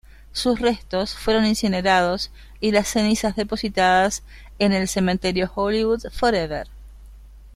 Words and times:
Sus 0.33 0.59
restos 0.59 1.13
fueron 1.13 1.45
incinerados, 1.45 2.31
y 2.59 2.71
las 2.71 2.87
cenizas 2.89 3.35
depositadas 3.35 4.23
en 4.57 4.73
el 4.73 4.87
Cementerio 4.87 5.47
Hollywood 5.53 6.05
Forever. 6.11 6.67